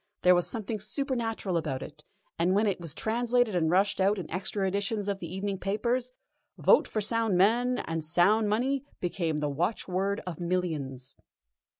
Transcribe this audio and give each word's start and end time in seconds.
There 0.23 0.33
was 0.33 0.47
something 0.47 0.79
supernatural 0.79 1.57
about 1.57 1.83
it, 1.83 2.03
and 2.39 2.55
when 2.55 2.65
it 2.65 2.81
was 2.81 2.95
translated 2.95 3.53
and 3.53 3.69
rushed 3.69 4.01
out 4.01 4.17
in 4.17 4.27
extra 4.31 4.67
editions 4.67 5.07
of 5.07 5.19
the 5.19 5.31
evening 5.31 5.59
papers: 5.59 6.09
"Vote 6.57 6.87
for 6.87 7.01
sound 7.01 7.37
men 7.37 7.77
and 7.85 8.03
sound 8.03 8.49
money" 8.49 8.83
became 8.99 9.37
the 9.37 9.47
watchword 9.49 10.19
of 10.25 10.39
millions. 10.39 11.13